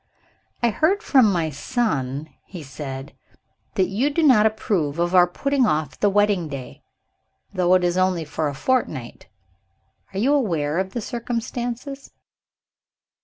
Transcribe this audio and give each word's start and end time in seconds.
"I 0.63 0.71
hear 0.71 0.97
from 0.99 1.31
my 1.31 1.51
son," 1.51 2.33
he 2.45 2.63
said, 2.63 3.13
"that 3.75 3.85
you 3.85 4.09
do 4.09 4.23
not 4.23 4.47
approve 4.47 4.97
of 4.97 5.13
our 5.13 5.27
putting 5.27 5.67
off 5.67 5.99
the 5.99 6.09
wedding 6.09 6.47
day, 6.47 6.81
though 7.53 7.75
it 7.75 7.83
is 7.83 7.97
only 7.99 8.25
for 8.25 8.47
a 8.47 8.55
fortnight. 8.55 9.27
Are 10.11 10.17
you 10.17 10.33
aware 10.33 10.79
of 10.79 10.93
the 10.93 11.01
circumstances?" 11.01 12.11